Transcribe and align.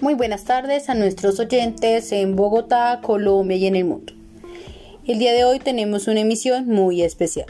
Muy 0.00 0.14
buenas 0.14 0.44
tardes 0.44 0.88
a 0.88 0.94
nuestros 0.94 1.38
oyentes 1.38 2.10
en 2.10 2.34
Bogotá, 2.34 3.00
Colombia 3.02 3.56
y 3.56 3.66
en 3.66 3.76
el 3.76 3.84
mundo. 3.84 4.12
El 5.06 5.20
día 5.20 5.32
de 5.32 5.44
hoy 5.44 5.60
tenemos 5.60 6.08
una 6.08 6.20
emisión 6.20 6.66
muy 6.66 7.02
especial. 7.02 7.46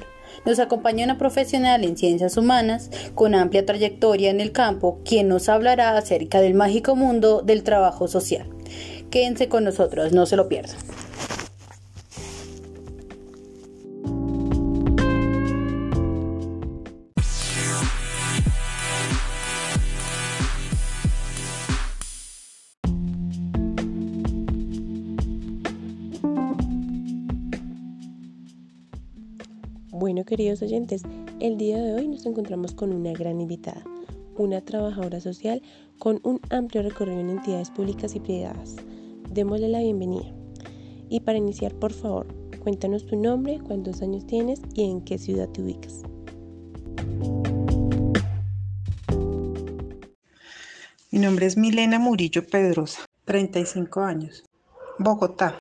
Nos 0.46 0.60
acompaña 0.60 1.04
una 1.04 1.18
profesional 1.18 1.82
en 1.82 1.96
ciencias 1.96 2.36
humanas 2.36 2.88
con 3.16 3.34
amplia 3.34 3.66
trayectoria 3.66 4.30
en 4.30 4.40
el 4.40 4.52
campo, 4.52 5.00
quien 5.04 5.26
nos 5.26 5.48
hablará 5.48 5.98
acerca 5.98 6.40
del 6.40 6.54
mágico 6.54 6.94
mundo 6.94 7.42
del 7.42 7.64
trabajo 7.64 8.06
social. 8.06 8.46
Quédense 9.10 9.48
con 9.48 9.64
nosotros, 9.64 10.12
no 10.12 10.24
se 10.24 10.36
lo 10.36 10.48
pierdan. 10.48 10.76
Bueno, 30.06 30.24
queridos 30.24 30.62
oyentes, 30.62 31.02
el 31.40 31.56
día 31.56 31.82
de 31.82 31.94
hoy 31.94 32.06
nos 32.06 32.26
encontramos 32.26 32.72
con 32.74 32.92
una 32.92 33.10
gran 33.10 33.40
invitada, 33.40 33.82
una 34.36 34.60
trabajadora 34.60 35.18
social 35.18 35.60
con 35.98 36.20
un 36.22 36.40
amplio 36.50 36.84
recorrido 36.84 37.18
en 37.18 37.30
entidades 37.30 37.72
públicas 37.72 38.14
y 38.14 38.20
privadas. 38.20 38.76
Démosle 39.32 39.68
la 39.68 39.80
bienvenida. 39.80 40.32
Y 41.08 41.18
para 41.18 41.38
iniciar, 41.38 41.74
por 41.74 41.92
favor, 41.92 42.28
cuéntanos 42.60 43.04
tu 43.04 43.16
nombre, 43.16 43.58
cuántos 43.58 44.00
años 44.00 44.24
tienes 44.28 44.60
y 44.74 44.88
en 44.88 45.00
qué 45.00 45.18
ciudad 45.18 45.48
te 45.48 45.62
ubicas. 45.62 46.02
Mi 51.10 51.18
nombre 51.18 51.46
es 51.46 51.56
Milena 51.56 51.98
Murillo 51.98 52.46
Pedrosa, 52.46 53.00
35 53.24 54.02
años, 54.02 54.44
Bogotá. 55.00 55.58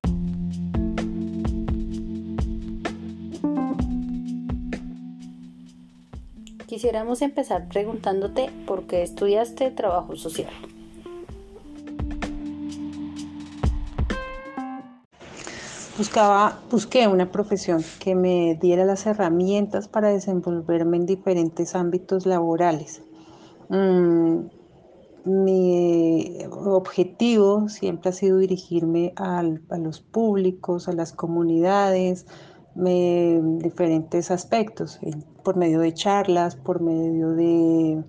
Quisiéramos 6.76 7.22
empezar 7.22 7.70
preguntándote 7.70 8.50
por 8.68 8.84
qué 8.84 9.02
estudiaste 9.02 9.72
trabajo 9.72 10.18
social. 10.18 10.52
Buscaba, 15.98 16.60
busqué 16.70 17.08
una 17.08 17.32
profesión 17.32 17.82
que 18.02 18.14
me 18.14 18.56
diera 18.62 18.84
las 18.84 19.06
herramientas 19.06 19.88
para 19.88 20.10
desenvolverme 20.10 20.98
en 20.98 21.06
diferentes 21.06 21.76
ámbitos 21.76 22.26
laborales. 22.26 23.02
Mm, 23.70 24.40
mi 25.24 26.38
objetivo 26.50 27.70
siempre 27.70 28.10
ha 28.10 28.14
sido 28.14 28.40
dirigirme 28.40 29.14
a 29.16 29.44
los 29.78 30.02
públicos, 30.02 30.90
a 30.90 30.92
las 30.92 31.14
comunidades, 31.14 32.26
en 32.76 33.60
diferentes 33.60 34.32
aspectos, 34.32 35.00
por 35.44 35.56
medio 35.56 35.80
de 35.80 35.94
charlas, 35.94 36.56
por 36.56 36.82
medio 36.82 37.32
de 37.32 38.04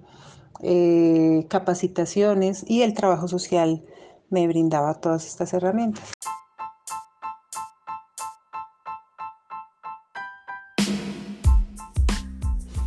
eh, 0.62 1.46
capacitaciones 1.48 2.64
y 2.66 2.82
el 2.82 2.94
trabajo 2.94 3.28
social 3.28 3.84
me 4.30 4.48
brindaba 4.48 4.94
todas 4.94 5.26
estas 5.26 5.52
herramientas. 5.54 6.12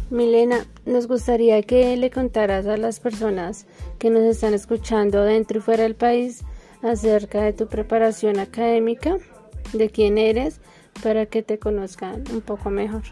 Milena, 0.09 0.65
nos 0.85 1.07
gustaría 1.07 1.61
que 1.61 1.95
le 1.95 2.09
contaras 2.09 2.65
a 2.65 2.77
las 2.77 2.99
personas 2.99 3.67
que 3.99 4.09
nos 4.09 4.23
están 4.23 4.55
escuchando 4.55 5.23
dentro 5.23 5.59
y 5.59 5.61
fuera 5.61 5.83
del 5.83 5.95
país 5.95 6.43
acerca 6.81 7.43
de 7.43 7.53
tu 7.53 7.67
preparación 7.67 8.39
académica, 8.39 9.17
de 9.71 9.89
quién 9.91 10.17
eres, 10.17 10.61
para 11.01 11.25
que 11.25 11.43
te 11.43 11.59
conozcan 11.59 12.23
un 12.31 12.41
poco 12.41 12.69
mejor. 12.69 13.03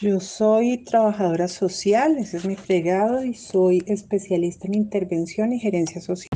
Yo 0.00 0.18
soy 0.18 0.78
trabajadora 0.84 1.46
social, 1.46 2.16
ese 2.16 2.38
es 2.38 2.46
mi 2.46 2.56
fregado, 2.56 3.22
y 3.22 3.34
soy 3.34 3.82
especialista 3.86 4.66
en 4.66 4.74
intervención 4.74 5.52
y 5.52 5.60
gerencia 5.60 6.00
social. 6.00 6.30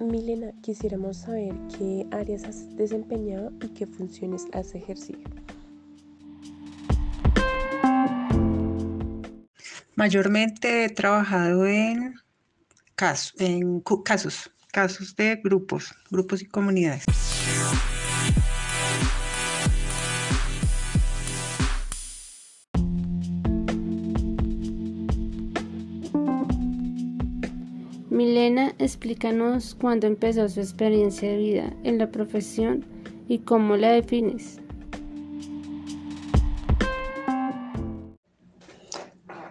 Milena, 0.00 0.52
quisiéramos 0.62 1.18
saber 1.18 1.54
qué 1.78 2.04
áreas 2.10 2.42
has 2.44 2.76
desempeñado 2.76 3.52
y 3.62 3.68
qué 3.68 3.86
funciones 3.86 4.46
has 4.52 4.74
ejercido. 4.74 5.20
Mayormente 9.98 10.84
he 10.84 10.88
trabajado 10.90 11.66
en, 11.66 12.14
casos, 12.94 13.34
casos 14.70 15.16
de 15.16 15.40
grupos, 15.42 15.92
grupos 16.08 16.40
y 16.40 16.46
comunidades. 16.46 17.02
Milena, 28.08 28.74
explícanos 28.78 29.74
cuándo 29.74 30.06
empezó 30.06 30.48
su 30.48 30.60
experiencia 30.60 31.28
de 31.28 31.38
vida 31.38 31.72
en 31.82 31.98
la 31.98 32.12
profesión 32.12 32.86
y 33.26 33.40
cómo 33.40 33.76
la 33.76 33.90
defines. 33.90 34.60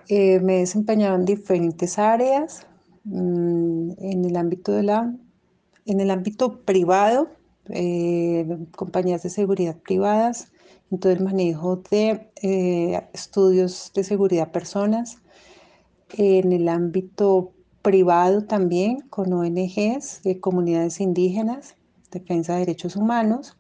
Eh, 0.10 0.40
me 0.40 0.58
he 0.58 0.60
desempeñado 0.60 1.16
en 1.16 1.26
diferentes 1.26 2.00
áreas, 2.00 2.66
mm, 3.04 3.92
en 4.00 4.26
el 4.26 4.38
ámbito 4.38 4.72
de 4.72 4.84
la, 4.84 5.14
en 5.86 6.00
el 6.00 6.12
ámbito 6.12 6.62
privado, 6.62 7.30
eh, 7.70 8.48
compañías 8.76 9.24
de 9.24 9.30
seguridad 9.30 9.78
privadas, 9.78 10.52
en 10.92 11.00
todo 11.00 11.12
el 11.12 11.22
manejo 11.22 11.78
de 11.92 12.32
eh, 12.42 13.02
estudios 13.14 13.92
de 13.94 14.04
seguridad 14.06 14.52
personas, 14.52 15.18
en 16.18 16.54
el 16.54 16.70
ámbito 16.70 17.52
privado 17.82 18.46
también 18.46 19.02
con 19.10 19.34
ONGs, 19.34 20.24
de 20.24 20.40
comunidades 20.40 21.02
indígenas, 21.02 21.76
defensa 22.12 22.54
de 22.54 22.60
derechos 22.60 22.96
humanos, 22.96 23.58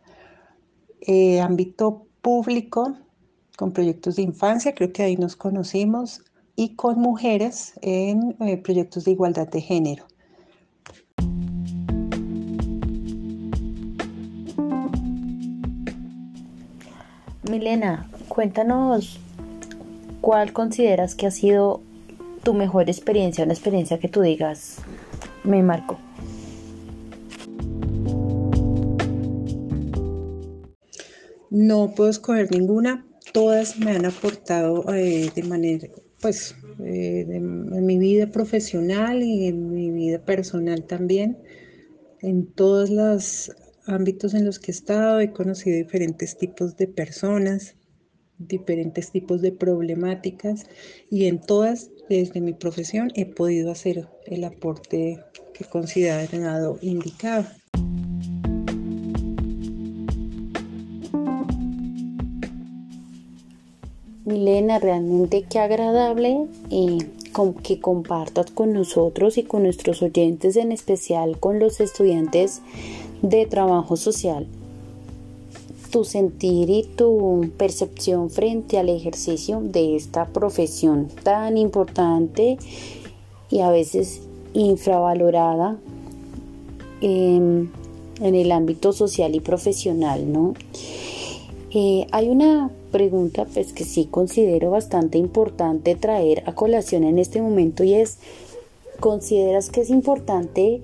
ámbito 1.41 2.05
público 2.21 2.97
con 3.57 3.73
proyectos 3.73 4.15
de 4.15 4.21
infancia, 4.21 4.73
creo 4.75 4.93
que 4.93 5.03
ahí 5.03 5.17
nos 5.17 5.35
conocimos, 5.35 6.21
y 6.59 6.69
con 6.69 6.99
mujeres 6.99 7.75
en 7.83 8.35
eh, 8.39 8.57
proyectos 8.57 9.05
de 9.05 9.11
igualdad 9.11 9.47
de 9.47 9.61
género. 9.61 10.07
Milena, 17.47 18.09
cuéntanos 18.27 19.19
cuál 20.19 20.51
consideras 20.51 21.13
que 21.13 21.27
ha 21.27 21.31
sido 21.31 21.81
tu 22.41 22.55
mejor 22.55 22.89
experiencia, 22.89 23.43
una 23.43 23.53
experiencia 23.53 23.99
que 23.99 24.09
tú 24.09 24.21
digas 24.21 24.77
me 25.43 25.61
marcó. 25.61 25.99
No 31.51 31.91
puedo 31.95 32.09
escoger 32.09 32.51
ninguna, 32.51 33.05
todas 33.31 33.77
me 33.77 33.91
han 33.91 34.05
aportado 34.05 34.91
eh, 34.93 35.31
de 35.33 35.43
manera 35.43 35.87
pues 36.21 36.55
eh, 36.83 37.25
en 37.29 37.85
mi 37.85 37.97
vida 37.97 38.27
profesional 38.27 39.23
y 39.23 39.47
en 39.47 39.73
mi 39.73 39.91
vida 39.91 40.19
personal 40.19 40.83
también. 40.83 41.37
En 42.21 42.47
todos 42.47 42.89
los 42.89 43.51
ámbitos 43.85 44.33
en 44.33 44.45
los 44.45 44.59
que 44.59 44.71
he 44.71 44.75
estado 44.75 45.19
he 45.19 45.31
conocido 45.31 45.77
diferentes 45.77 46.37
tipos 46.37 46.75
de 46.77 46.87
personas, 46.87 47.75
diferentes 48.37 49.11
tipos 49.11 49.41
de 49.41 49.51
problemáticas 49.51 50.65
y 51.09 51.25
en 51.25 51.39
todas, 51.39 51.91
desde 52.09 52.41
mi 52.41 52.53
profesión, 52.53 53.11
he 53.15 53.25
podido 53.25 53.71
hacer 53.71 54.07
el 54.25 54.43
aporte 54.43 55.19
que 55.53 55.65
considerado 55.65 56.77
indicado. 56.81 57.47
Milena, 64.47 64.79
realmente 64.79 65.43
qué 65.43 65.59
agradable 65.59 66.47
y 66.69 66.99
que 67.63 67.81
compartas 67.81 68.49
con 68.49 68.71
nosotros 68.71 69.37
y 69.37 69.43
con 69.43 69.63
nuestros 69.63 70.01
oyentes, 70.01 70.55
en 70.55 70.71
especial 70.71 71.37
con 71.37 71.59
los 71.59 71.81
estudiantes 71.81 72.61
de 73.21 73.45
trabajo 73.45 73.97
social, 73.97 74.47
tu 75.91 76.05
sentir 76.05 76.69
y 76.69 76.83
tu 76.83 77.51
percepción 77.57 78.29
frente 78.29 78.79
al 78.79 78.87
ejercicio 78.87 79.59
de 79.61 79.97
esta 79.97 80.27
profesión 80.27 81.09
tan 81.23 81.57
importante 81.57 82.57
y 83.51 83.59
a 83.59 83.69
veces 83.69 84.21
infravalorada 84.53 85.77
en, 87.01 87.69
el 88.21 88.51
ámbito 88.53 88.93
social 88.93 89.35
y 89.35 89.41
profesional, 89.41 90.31
¿no? 90.31 90.53
Eh, 91.71 92.07
hay 92.11 92.29
una 92.29 92.71
pregunta 92.91 93.45
pues 93.53 93.73
que 93.73 93.83
sí 93.83 94.05
considero 94.05 94.71
bastante 94.71 95.17
importante 95.17 95.95
traer 95.95 96.43
a 96.45 96.53
colación 96.53 97.03
en 97.03 97.19
este 97.19 97.41
momento 97.41 97.83
y 97.83 97.93
es 97.93 98.19
¿consideras 98.99 99.69
que 99.69 99.81
es 99.81 99.89
importante 99.89 100.81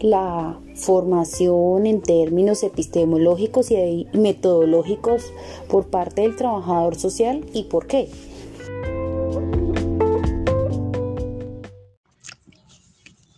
la 0.00 0.58
formación 0.74 1.86
en 1.86 2.02
términos 2.02 2.62
epistemológicos 2.62 3.70
y 3.70 4.06
metodológicos 4.12 5.32
por 5.68 5.88
parte 5.88 6.22
del 6.22 6.36
trabajador 6.36 6.96
social 6.96 7.44
y 7.54 7.64
por 7.64 7.86
qué? 7.86 8.08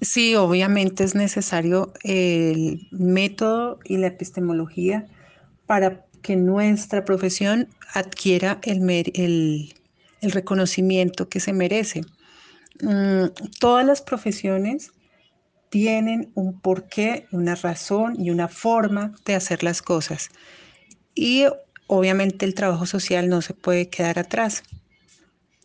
Sí, 0.00 0.34
obviamente 0.36 1.04
es 1.04 1.14
necesario 1.14 1.92
el 2.02 2.88
método 2.90 3.78
y 3.84 3.98
la 3.98 4.08
epistemología 4.08 5.06
para 5.66 6.06
que 6.22 6.36
nuestra 6.36 7.04
profesión 7.04 7.68
adquiera 7.94 8.60
el, 8.62 9.74
reconocimiento 10.20 11.28
que 11.28 11.40
se 11.40 11.52
merece. 11.52 12.02
Mm, 12.80 13.26
todas 13.60 13.86
las 13.86 14.02
profesiones 14.02 14.92
tienen 15.70 16.30
un 16.34 16.60
porqué, 16.60 17.26
una 17.30 17.54
razón 17.54 18.20
y 18.20 18.30
una 18.30 18.48
forma 18.48 19.14
de 19.24 19.34
hacer 19.34 19.62
las 19.62 19.82
cosas. 19.82 20.30
Y 21.14 21.44
obviamente 21.86 22.46
el 22.46 22.54
trabajo 22.54 22.86
social 22.86 23.28
no 23.28 23.42
se 23.42 23.54
puede 23.54 23.88
quedar 23.88 24.18
atrás. 24.18 24.62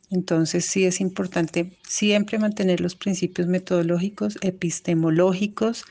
Entonces 0.09 0.65
sí 0.65 0.85
es 0.85 1.01
importante 1.01 1.77
siempre 1.87 2.37
mantener 2.37 2.81
los 2.81 2.95
principios 2.95 3.47
metodológicos, 3.47 4.37
epistemológicos 4.41 5.85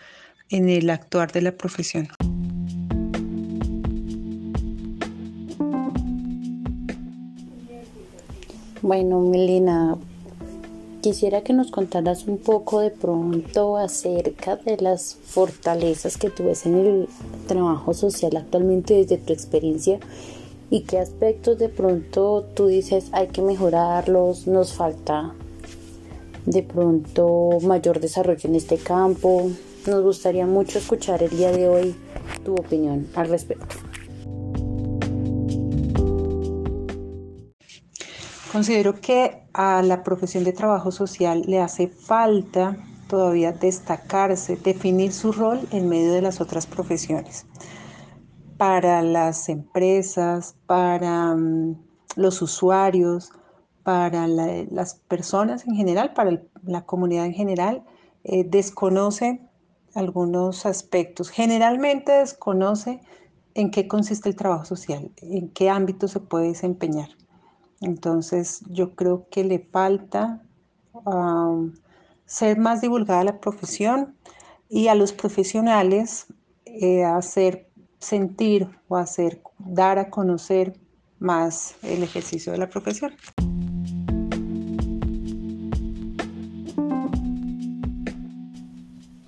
en 0.48 0.68
el 0.68 0.90
actuar 0.90 1.32
de 1.32 1.42
la 1.42 1.56
profesión. 1.56 2.08
Bueno, 8.82 9.20
Melina, 9.20 9.96
quisiera 11.02 11.42
que 11.42 11.52
nos 11.52 11.70
contaras 11.70 12.26
un 12.26 12.38
poco 12.38 12.80
de 12.80 12.90
pronto 12.90 13.76
acerca 13.76 14.56
de 14.56 14.76
las 14.78 15.14
fortalezas 15.14 16.16
que 16.16 16.30
tú 16.30 16.46
ves 16.46 16.66
en 16.66 16.74
el 16.74 17.08
trabajo 17.46 17.94
social 17.94 18.36
actualmente 18.36 18.94
desde 18.94 19.18
tu 19.18 19.32
experiencia 19.32 20.00
y 20.68 20.80
qué 20.80 20.98
aspectos 20.98 21.60
de 21.60 21.68
pronto 21.68 22.44
tú 22.56 22.66
dices 22.66 23.06
hay 23.12 23.28
que 23.28 23.40
mejorarlos, 23.40 24.48
nos 24.48 24.72
falta 24.72 25.32
de 26.44 26.64
pronto 26.64 27.58
mayor 27.62 28.00
desarrollo 28.00 28.48
en 28.48 28.56
este 28.56 28.78
campo. 28.78 29.48
Nos 29.86 30.02
gustaría 30.02 30.46
mucho 30.46 30.80
escuchar 30.80 31.22
el 31.22 31.30
día 31.30 31.52
de 31.52 31.68
hoy 31.68 31.94
tu 32.44 32.54
opinión 32.54 33.06
al 33.14 33.28
respecto. 33.28 33.76
Considero 38.52 39.00
que 39.00 39.44
a 39.54 39.80
la 39.82 40.04
profesión 40.04 40.44
de 40.44 40.52
trabajo 40.52 40.92
social 40.92 41.42
le 41.46 41.58
hace 41.58 41.88
falta 41.88 42.76
todavía 43.08 43.52
destacarse, 43.52 44.56
definir 44.56 45.12
su 45.14 45.32
rol 45.32 45.66
en 45.70 45.88
medio 45.88 46.12
de 46.12 46.20
las 46.20 46.38
otras 46.42 46.66
profesiones. 46.66 47.46
Para 48.58 49.00
las 49.00 49.48
empresas, 49.48 50.54
para 50.66 51.34
mm, 51.34 51.82
los 52.16 52.42
usuarios, 52.42 53.32
para 53.84 54.26
las 54.28 54.96
personas 55.08 55.66
en 55.66 55.74
general, 55.74 56.12
para 56.12 56.42
la 56.62 56.84
comunidad 56.84 57.24
en 57.24 57.32
general, 57.32 57.84
eh, 58.24 58.44
desconoce 58.44 59.40
algunos 59.94 60.66
aspectos. 60.66 61.30
Generalmente 61.30 62.12
desconoce 62.12 63.00
en 63.54 63.70
qué 63.70 63.88
consiste 63.88 64.28
el 64.28 64.36
trabajo 64.36 64.66
social, 64.66 65.10
en 65.22 65.48
qué 65.48 65.70
ámbito 65.70 66.06
se 66.06 66.20
puede 66.20 66.48
desempeñar. 66.48 67.08
Entonces 67.82 68.62
yo 68.70 68.94
creo 68.94 69.26
que 69.30 69.44
le 69.44 69.58
falta 69.58 70.42
ser 72.24 72.58
más 72.58 72.80
divulgada 72.80 73.24
la 73.24 73.40
profesión 73.40 74.14
y 74.68 74.88
a 74.88 74.94
los 74.94 75.12
profesionales 75.12 76.26
eh, 76.64 77.04
hacer 77.04 77.68
sentir 77.98 78.68
o 78.88 78.96
hacer 78.96 79.42
dar 79.58 79.98
a 79.98 80.10
conocer 80.10 80.78
más 81.18 81.74
el 81.82 82.02
ejercicio 82.02 82.52
de 82.52 82.58
la 82.58 82.70
profesión. 82.70 83.12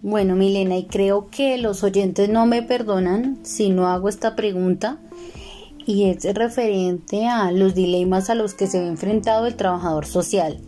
Bueno, 0.01 0.37
Milena, 0.37 0.77
y 0.77 0.87
creo 0.87 1.29
que 1.29 1.57
los 1.59 1.83
oyentes 1.83 2.29
no 2.29 2.47
me 2.47 2.63
perdonan 2.63 3.39
si 3.43 3.71
no 3.71 3.89
hago 3.89 4.09
esta 4.09 4.37
pregunta 4.37 5.01
y 5.87 6.05
es 6.05 6.25
referente 6.35 7.27
a 7.27 7.51
los 7.53 7.75
dilemas 7.75 8.31
a 8.31 8.35
los 8.35 8.55
que 8.55 8.67
se 8.67 8.81
ve 8.81 8.87
enfrentado 8.87 9.47
el 9.47 9.57
trabajador 9.57 10.07
social. 10.07 10.59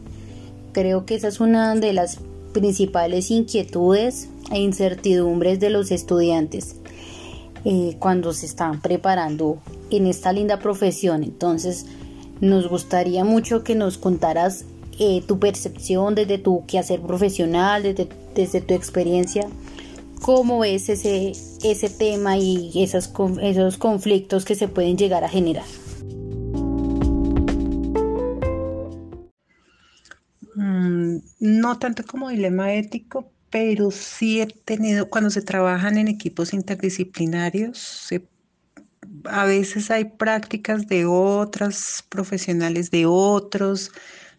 Creo 0.73 1.07
que 1.07 1.15
esa 1.15 1.29
es 1.29 1.41
una 1.41 1.75
de 1.75 1.93
las 1.93 2.19
principales 2.53 3.31
inquietudes 3.31 4.29
e 4.51 4.59
incertidumbres 4.61 5.61
de 5.61 5.71
los 5.71 5.91
estudiantes 5.91 6.77
eh, 7.65 7.97
cuando 7.99 8.33
se 8.33 8.47
están 8.47 8.81
preparando 8.81 9.59
en 9.91 10.07
esta 10.07 10.33
linda 10.33 10.59
profesión. 10.59 11.25
Entonces, 11.25 11.87
nos 12.41 12.69
gustaría 12.69 13.25
mucho 13.25 13.65
que 13.65 13.75
nos 13.75 13.99
contaras 13.99 14.65
eh, 14.99 15.23
tu 15.27 15.39
percepción 15.39 16.15
desde 16.15 16.39
tu 16.39 16.65
quehacer 16.67 17.01
profesional, 17.01 17.83
desde, 17.83 18.09
desde 18.35 18.61
tu 18.61 18.75
experiencia 18.75 19.49
cómo 20.23 20.61
ves 20.61 20.89
ese, 20.89 21.33
ese 21.63 21.91
tema 21.91 22.37
y 22.37 22.83
esos 22.83 23.09
conflictos 23.79 24.45
que 24.45 24.55
se 24.55 24.69
pueden 24.69 24.97
llegar 24.97 25.25
a 25.25 25.29
generar. 25.29 25.65
Mm, 30.55 31.19
no 31.41 31.79
tanto 31.79 32.03
como 32.05 32.31
dilema 32.31 32.73
ético, 32.73 33.31
pero 33.51 33.91
sí 33.91 34.41
he 34.41 34.47
tenido, 34.47 35.09
cuando 35.09 35.31
se 35.31 35.43
trabajan 35.43 35.99
en 35.99 36.09
equipos 36.09 36.53
interdisciplinarios, 36.53 38.09
a 39.25 39.45
veces 39.45 39.91
hay 39.91 40.05
prácticas 40.05 40.87
de 40.89 41.07
otras 41.07 42.05
profesionales 42.09 42.91
de 42.91 43.07
otros 43.07 43.93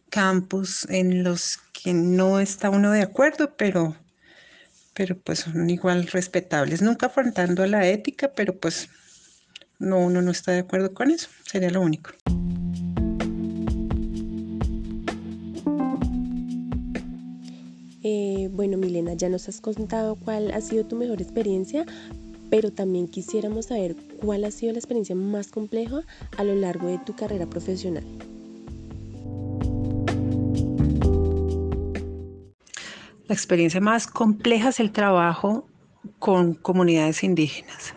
campos 0.09 0.87
en 0.89 1.23
los 1.23 1.59
que 1.71 1.93
no 1.93 2.39
está 2.39 2.69
uno 2.69 2.91
de 2.91 3.01
acuerdo, 3.01 3.55
pero 3.57 3.95
pero 4.97 5.15
pues 5.15 5.39
son 5.41 5.69
igual 5.69 6.07
respetables, 6.07 6.81
nunca 6.81 7.05
afrontando 7.05 7.61
a 7.61 7.67
la 7.67 7.87
ética, 7.87 8.31
pero 8.35 8.57
pues 8.57 8.89
no, 9.77 9.99
uno 9.99 10.23
no 10.23 10.31
está 10.31 10.53
de 10.53 10.59
acuerdo 10.59 10.91
con 10.95 11.11
eso, 11.11 11.29
sería 11.45 11.69
lo 11.69 11.81
único. 11.81 12.09
Eh, 18.03 18.49
bueno, 18.53 18.77
Milena, 18.77 19.13
ya 19.13 19.29
nos 19.29 19.47
has 19.47 19.61
contado 19.61 20.15
cuál 20.15 20.51
ha 20.51 20.61
sido 20.61 20.83
tu 20.85 20.95
mejor 20.95 21.21
experiencia, 21.21 21.85
pero 22.49 22.71
también 22.71 23.07
quisiéramos 23.07 23.67
saber 23.67 23.95
cuál 24.19 24.45
ha 24.45 24.51
sido 24.51 24.73
la 24.73 24.79
experiencia 24.79 25.13
más 25.13 25.49
compleja 25.49 26.01
a 26.37 26.43
lo 26.43 26.55
largo 26.55 26.87
de 26.87 26.97
tu 26.99 27.15
carrera 27.15 27.45
profesional. 27.45 28.03
La 33.27 33.35
experiencia 33.35 33.81
más 33.81 34.07
compleja 34.07 34.69
es 34.69 34.79
el 34.79 34.91
trabajo 34.91 35.67
con 36.17 36.53
comunidades 36.53 37.23
indígenas, 37.23 37.93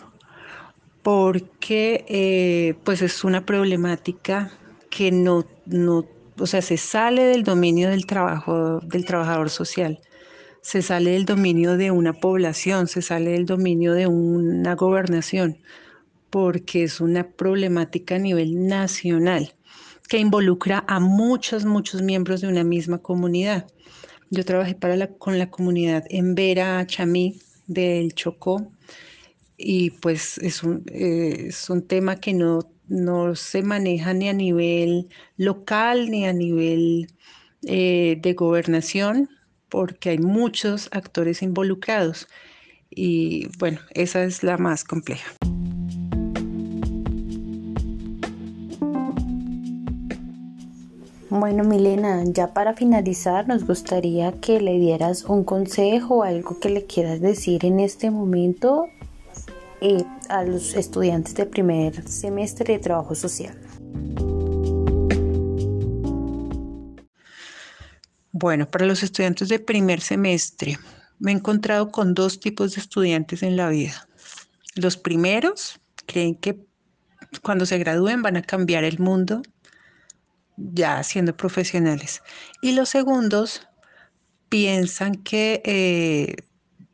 porque 1.03 2.05
eh, 2.09 2.75
pues 2.83 3.01
es 3.01 3.23
una 3.23 3.47
problemática 3.47 4.51
que 4.91 5.13
no, 5.13 5.47
no, 5.67 6.05
o 6.37 6.47
sea, 6.47 6.63
se 6.63 6.77
sale 6.77 7.23
del 7.23 7.45
dominio 7.45 7.91
del 7.91 8.07
trabajo 8.07 8.81
del 8.81 9.05
trabajador 9.05 9.51
social, 9.51 10.01
se 10.63 10.83
sale 10.83 11.13
del 11.13 11.27
dominio 11.27 11.77
de 11.77 11.93
una 11.93 12.13
población, 12.13 12.89
se 12.89 13.01
sale 13.01 13.31
del 13.31 13.47
dominio 13.47 13.95
de 13.95 14.09
una 14.09 14.75
gobernación, 14.75 15.59
porque 16.31 16.83
es 16.83 17.01
una 17.01 17.29
problemática 17.29 18.17
a 18.17 18.19
nivel 18.19 18.67
nacional 18.67 19.55
que 20.09 20.19
involucra 20.19 20.85
a 20.89 20.99
muchos, 20.99 21.65
muchos 21.65 22.03
miembros 22.03 22.41
de 22.41 22.49
una 22.49 22.65
misma 22.65 22.99
comunidad. 22.99 23.69
Yo 24.31 24.45
trabajé 24.45 24.77
para 24.77 25.09
con 25.09 25.39
la 25.39 25.51
comunidad 25.51 26.05
en 26.09 26.37
Vera, 26.37 26.87
Chamí, 26.87 27.41
del 27.67 28.15
Chocó, 28.15 28.71
y 29.57 29.91
pues 29.91 30.39
es 30.39 30.63
un, 30.63 30.85
eh, 30.93 31.47
es 31.49 31.69
un 31.69 31.87
tema 31.87 32.17
que 32.21 32.33
no, 32.33 32.61
no, 32.89 33.35
se 33.35 33.63
maneja 33.63 34.15
ni 34.15 34.29
a 34.29 34.33
nivel 34.33 35.09
local 35.37 36.11
ni 36.11 36.27
a 36.27 36.33
nivel 36.33 37.09
eh, 37.67 38.19
de 38.21 38.33
gobernación, 38.35 39.29
porque 39.69 40.11
hay 40.11 40.19
muchos 40.19 40.89
actores 40.93 41.43
involucrados. 41.43 42.29
Y 42.89 43.49
bueno, 43.59 43.81
esa 43.95 44.23
es 44.25 44.43
la 44.45 44.59
más 44.59 44.85
compleja. 44.85 45.40
Bueno, 51.41 51.65
Milena, 51.65 52.23
ya 52.27 52.53
para 52.53 52.75
finalizar, 52.75 53.49
nos 53.49 53.67
gustaría 53.67 54.39
que 54.43 54.61
le 54.61 54.79
dieras 54.79 55.25
un 55.25 55.43
consejo 55.43 56.23
algo 56.23 56.61
que 56.61 56.69
le 56.69 56.85
quieras 56.85 57.23
decir 57.23 57.65
en 57.65 57.81
este 57.81 58.11
momento 58.11 58.89
eh, 59.81 60.05
a 60.29 60.45
los 60.45 60.75
estudiantes 60.75 61.35
de 61.35 61.47
primer 61.47 62.07
semestre 62.07 62.75
de 62.75 62.79
trabajo 62.79 63.15
social. 63.15 63.59
Bueno, 68.33 68.69
para 68.69 68.85
los 68.85 69.03
estudiantes 69.03 69.49
de 69.49 69.61
primer 69.61 70.03
semestre, 70.03 70.77
me 71.19 71.33
he 71.33 71.35
encontrado 71.35 71.91
con 71.91 72.13
dos 72.13 72.39
tipos 72.39 72.75
de 72.75 72.83
estudiantes 72.83 73.43
en 73.43 73.57
la 73.57 73.71
vida. 73.71 74.07
Los 74.75 74.99
primeros 74.99 75.81
creen 76.05 76.35
que 76.35 76.61
cuando 77.41 77.65
se 77.65 77.79
gradúen 77.79 78.21
van 78.21 78.37
a 78.37 78.43
cambiar 78.43 78.85
el 78.85 78.99
mundo 78.99 79.41
ya 80.73 81.03
siendo 81.03 81.37
profesionales. 81.37 82.23
Y 82.63 82.73
los 82.73 82.89
segundos 82.89 83.67
piensan 84.49 85.15
que 85.17 85.63
eh, 85.65 86.37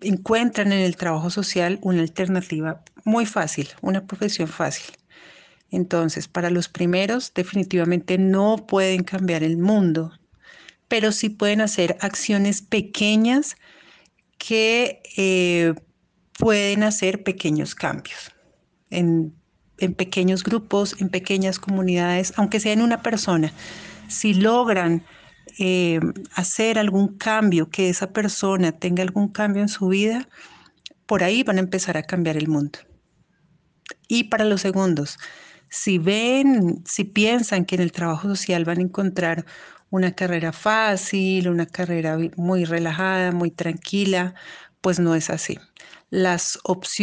encuentran 0.01 0.73
en 0.73 0.81
el 0.81 0.97
trabajo 0.97 1.31
social 1.31 1.79
una 1.83 2.03
alternativa 2.03 2.83
muy 3.05 3.27
fácil, 3.27 3.69
una 3.83 4.07
profesión 4.07 4.49
fácil. 4.49 4.97
Entonces, 5.71 6.29
para 6.29 6.51
los 6.51 6.69
primeros 6.69 7.33
definitivamente 7.35 8.19
no 8.19 8.67
pueden 8.67 9.03
cambiar 9.03 9.43
el 9.43 9.57
mundo, 9.57 10.13
pero 10.89 11.13
sí 11.13 11.29
pueden 11.29 11.61
hacer 11.61 11.97
acciones 12.01 12.63
pequeñas 12.63 13.57
que 14.39 15.03
eh, 15.17 15.75
pueden 16.39 16.83
hacer 16.83 17.25
pequeños 17.25 17.75
cambios 17.75 18.33
en 18.91 19.35
en 19.79 19.95
pequeños 19.95 20.43
grupos, 20.45 21.01
en 21.01 21.09
pequeñas 21.09 21.59
comunidades, 21.59 22.33
aunque 22.37 22.61
sea 22.61 22.73
en 22.73 22.83
una 22.83 23.03
persona, 23.03 23.53
si 24.09 24.35
logran 24.35 25.05
eh, 25.59 26.01
hacer 26.35 26.79
algún 26.79 27.17
cambio, 27.17 27.71
que 27.71 27.89
esa 27.89 28.13
persona 28.13 28.73
tenga 28.73 29.03
algún 29.03 29.29
cambio 29.29 29.63
en 29.63 29.69
su 29.69 29.89
vida, 29.89 30.29
por 31.07 31.23
ahí 31.23 31.43
van 31.43 31.57
a 31.57 31.61
empezar 31.61 31.97
a 31.97 32.03
cambiar 32.03 32.37
el 32.37 32.49
mundo. 32.49 32.79
Y 34.09 34.25
para 34.25 34.45
los 34.45 34.61
segundos, 34.61 35.19
si 35.69 35.99
ven, 35.99 36.83
si 36.87 37.05
piensan 37.05 37.65
que 37.65 37.77
en 37.77 37.83
el 37.83 37.93
trabajo 37.93 38.29
social 38.29 38.65
van 38.65 38.79
a 38.79 38.83
encontrar 38.83 39.47
una 39.91 40.13
carrera 40.13 40.53
fácil, 40.53 41.49
una 41.49 41.67
carrera 41.67 42.19
muy 42.37 42.65
relajada, 42.65 43.33
muy 43.33 43.51
tranquila, 43.51 44.35
pues 44.81 44.99
no 45.01 45.15
es 45.15 45.31
así. 45.31 45.59
Las 46.09 46.59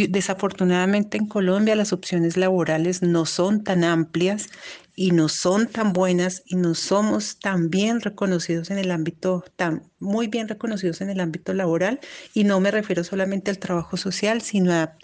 desafortunadamente 0.08 1.18
en 1.18 1.26
Colombia 1.26 1.76
las 1.76 1.92
opciones 1.92 2.38
laborales 2.38 3.02
no 3.02 3.26
son 3.26 3.62
tan 3.62 3.84
amplias 3.84 4.48
y 4.96 5.10
no 5.10 5.28
son 5.28 5.66
tan 5.66 5.92
buenas 5.92 6.42
y 6.46 6.56
no 6.56 6.74
somos 6.74 7.38
tan 7.38 7.68
bien 7.68 8.00
reconocidos 8.00 8.70
en 8.70 8.78
el 8.78 8.90
ámbito, 8.90 9.44
tan 9.56 9.90
muy 9.98 10.28
bien 10.28 10.48
reconocidos 10.48 11.02
en 11.02 11.10
el 11.10 11.20
ámbito 11.20 11.52
laboral 11.52 12.00
y 12.32 12.44
no 12.44 12.60
me 12.60 12.70
refiero 12.70 13.04
solamente 13.04 13.50
al 13.50 13.58
trabajo 13.58 13.98
social, 13.98 14.40
sino 14.40 14.72
a 14.72 14.96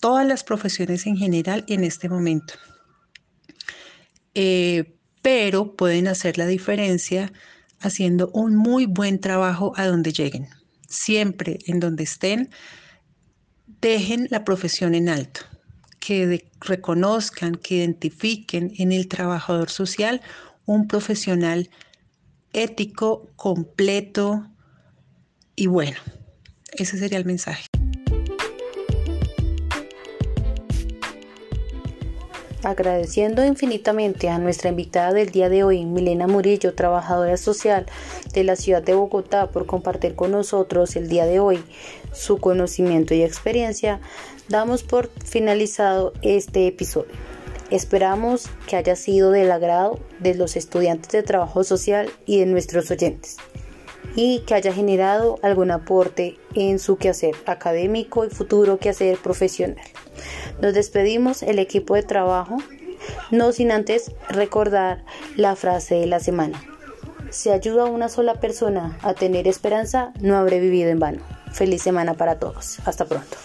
todas 0.00 0.26
las 0.26 0.42
profesiones 0.42 1.06
en 1.06 1.16
general 1.16 1.64
en 1.68 1.84
este 1.84 2.08
momento. 2.08 2.54
Eh, 4.34 4.96
pero 5.22 5.76
pueden 5.76 6.08
hacer 6.08 6.36
la 6.36 6.46
diferencia 6.46 7.32
haciendo 7.80 8.30
un 8.32 8.54
muy 8.54 8.86
buen 8.86 9.20
trabajo 9.20 9.72
a 9.76 9.86
donde 9.86 10.12
lleguen. 10.12 10.48
Siempre 10.88 11.58
en 11.66 11.80
donde 11.80 12.04
estén, 12.04 12.50
dejen 13.80 14.28
la 14.30 14.44
profesión 14.44 14.94
en 14.94 15.08
alto, 15.08 15.40
que 16.00 16.50
reconozcan, 16.60 17.54
que 17.54 17.76
identifiquen 17.76 18.72
en 18.78 18.92
el 18.92 19.08
trabajador 19.08 19.70
social 19.70 20.20
un 20.64 20.88
profesional 20.88 21.70
ético, 22.52 23.28
completo 23.36 24.46
y 25.54 25.66
bueno. 25.66 25.98
Ese 26.72 26.98
sería 26.98 27.18
el 27.18 27.24
mensaje. 27.24 27.66
Agradeciendo 32.66 33.44
infinitamente 33.44 34.28
a 34.28 34.40
nuestra 34.40 34.70
invitada 34.70 35.12
del 35.12 35.30
día 35.30 35.48
de 35.48 35.62
hoy, 35.62 35.84
Milena 35.84 36.26
Murillo, 36.26 36.74
trabajadora 36.74 37.36
social 37.36 37.86
de 38.34 38.42
la 38.42 38.56
ciudad 38.56 38.82
de 38.82 38.92
Bogotá, 38.92 39.52
por 39.52 39.66
compartir 39.66 40.16
con 40.16 40.32
nosotros 40.32 40.96
el 40.96 41.08
día 41.08 41.26
de 41.26 41.38
hoy 41.38 41.62
su 42.12 42.38
conocimiento 42.38 43.14
y 43.14 43.22
experiencia, 43.22 44.00
damos 44.48 44.82
por 44.82 45.12
finalizado 45.24 46.12
este 46.22 46.66
episodio. 46.66 47.12
Esperamos 47.70 48.48
que 48.66 48.74
haya 48.74 48.96
sido 48.96 49.30
del 49.30 49.52
agrado 49.52 50.00
de 50.18 50.34
los 50.34 50.56
estudiantes 50.56 51.12
de 51.12 51.22
trabajo 51.22 51.62
social 51.62 52.10
y 52.26 52.40
de 52.40 52.46
nuestros 52.46 52.90
oyentes 52.90 53.36
y 54.16 54.40
que 54.40 54.54
haya 54.54 54.72
generado 54.72 55.38
algún 55.42 55.70
aporte 55.70 56.38
en 56.54 56.80
su 56.80 56.96
quehacer 56.96 57.34
académico 57.46 58.24
y 58.24 58.30
futuro 58.30 58.78
quehacer 58.78 59.18
profesional. 59.18 59.84
Nos 60.60 60.74
despedimos 60.74 61.42
el 61.42 61.58
equipo 61.58 61.94
de 61.94 62.02
trabajo, 62.02 62.56
no 63.30 63.52
sin 63.52 63.70
antes 63.70 64.10
recordar 64.28 65.04
la 65.36 65.54
frase 65.54 65.96
de 65.96 66.06
la 66.06 66.18
semana. 66.18 66.60
Si 67.30 67.50
ayuda 67.50 67.82
a 67.82 67.86
una 67.86 68.08
sola 68.08 68.40
persona 68.40 68.98
a 69.02 69.14
tener 69.14 69.46
esperanza, 69.46 70.12
no 70.20 70.36
habré 70.36 70.58
vivido 70.58 70.88
en 70.90 70.98
vano. 70.98 71.22
Feliz 71.52 71.82
semana 71.82 72.14
para 72.14 72.38
todos. 72.38 72.78
Hasta 72.86 73.04
pronto. 73.04 73.36